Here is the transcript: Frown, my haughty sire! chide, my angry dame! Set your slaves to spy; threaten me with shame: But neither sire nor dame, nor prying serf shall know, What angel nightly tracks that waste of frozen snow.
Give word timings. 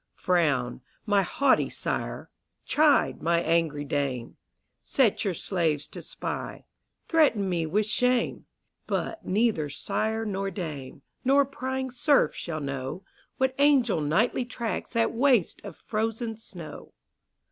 Frown, 0.15 0.81
my 1.05 1.21
haughty 1.21 1.69
sire! 1.69 2.31
chide, 2.65 3.21
my 3.21 3.39
angry 3.41 3.85
dame! 3.85 4.35
Set 4.81 5.23
your 5.23 5.35
slaves 5.35 5.85
to 5.89 6.01
spy; 6.01 6.65
threaten 7.07 7.47
me 7.47 7.67
with 7.67 7.85
shame: 7.85 8.47
But 8.87 9.23
neither 9.27 9.69
sire 9.69 10.25
nor 10.25 10.49
dame, 10.49 11.03
nor 11.23 11.45
prying 11.45 11.91
serf 11.91 12.33
shall 12.33 12.61
know, 12.61 13.03
What 13.37 13.53
angel 13.59 14.01
nightly 14.01 14.43
tracks 14.43 14.93
that 14.93 15.13
waste 15.13 15.61
of 15.63 15.75
frozen 15.77 16.35
snow. 16.35 16.93